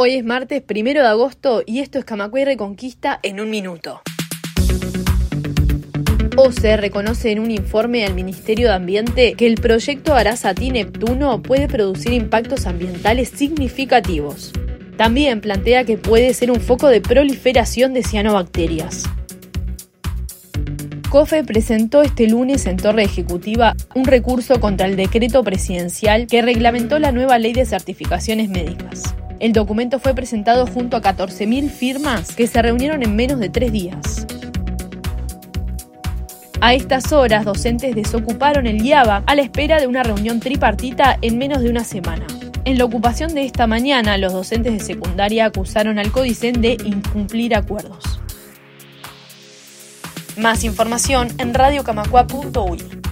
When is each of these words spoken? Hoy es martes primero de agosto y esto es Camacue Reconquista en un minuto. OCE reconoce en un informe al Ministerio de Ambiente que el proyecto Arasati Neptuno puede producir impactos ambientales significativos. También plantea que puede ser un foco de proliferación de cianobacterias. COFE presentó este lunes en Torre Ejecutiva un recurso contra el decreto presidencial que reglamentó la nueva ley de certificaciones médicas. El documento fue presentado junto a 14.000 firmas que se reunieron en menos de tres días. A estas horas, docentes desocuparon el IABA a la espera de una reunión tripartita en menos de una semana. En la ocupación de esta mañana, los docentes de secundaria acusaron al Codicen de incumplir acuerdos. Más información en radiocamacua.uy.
Hoy 0.00 0.14
es 0.14 0.24
martes 0.24 0.62
primero 0.62 1.02
de 1.02 1.08
agosto 1.08 1.64
y 1.66 1.80
esto 1.80 1.98
es 1.98 2.04
Camacue 2.04 2.44
Reconquista 2.44 3.18
en 3.24 3.40
un 3.40 3.50
minuto. 3.50 4.00
OCE 6.36 6.76
reconoce 6.76 7.32
en 7.32 7.40
un 7.40 7.50
informe 7.50 8.04
al 8.06 8.14
Ministerio 8.14 8.68
de 8.68 8.74
Ambiente 8.74 9.34
que 9.34 9.48
el 9.48 9.56
proyecto 9.56 10.14
Arasati 10.14 10.70
Neptuno 10.70 11.42
puede 11.42 11.66
producir 11.66 12.12
impactos 12.12 12.66
ambientales 12.66 13.30
significativos. 13.30 14.52
También 14.96 15.40
plantea 15.40 15.82
que 15.82 15.98
puede 15.98 16.32
ser 16.32 16.52
un 16.52 16.60
foco 16.60 16.86
de 16.86 17.00
proliferación 17.00 17.92
de 17.92 18.04
cianobacterias. 18.04 19.02
COFE 21.10 21.42
presentó 21.42 22.02
este 22.02 22.28
lunes 22.28 22.66
en 22.66 22.76
Torre 22.76 23.02
Ejecutiva 23.02 23.74
un 23.96 24.04
recurso 24.04 24.60
contra 24.60 24.86
el 24.86 24.94
decreto 24.94 25.42
presidencial 25.42 26.28
que 26.28 26.40
reglamentó 26.40 27.00
la 27.00 27.10
nueva 27.10 27.40
ley 27.40 27.52
de 27.52 27.64
certificaciones 27.66 28.48
médicas. 28.48 29.02
El 29.40 29.52
documento 29.52 30.00
fue 30.00 30.14
presentado 30.14 30.66
junto 30.66 30.96
a 30.96 31.02
14.000 31.02 31.70
firmas 31.70 32.34
que 32.34 32.48
se 32.48 32.60
reunieron 32.60 33.04
en 33.04 33.14
menos 33.14 33.38
de 33.38 33.48
tres 33.48 33.70
días. 33.70 34.26
A 36.60 36.74
estas 36.74 37.12
horas, 37.12 37.44
docentes 37.44 37.94
desocuparon 37.94 38.66
el 38.66 38.84
IABA 38.84 39.22
a 39.24 39.34
la 39.36 39.42
espera 39.42 39.78
de 39.78 39.86
una 39.86 40.02
reunión 40.02 40.40
tripartita 40.40 41.16
en 41.22 41.38
menos 41.38 41.62
de 41.62 41.70
una 41.70 41.84
semana. 41.84 42.26
En 42.64 42.78
la 42.78 42.84
ocupación 42.84 43.32
de 43.32 43.44
esta 43.44 43.68
mañana, 43.68 44.18
los 44.18 44.32
docentes 44.32 44.72
de 44.72 44.80
secundaria 44.80 45.46
acusaron 45.46 46.00
al 46.00 46.10
Codicen 46.10 46.60
de 46.60 46.76
incumplir 46.84 47.54
acuerdos. 47.54 48.20
Más 50.36 50.64
información 50.64 51.28
en 51.38 51.54
radiocamacua.uy. 51.54 53.07